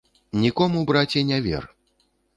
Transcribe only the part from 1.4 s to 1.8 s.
вер.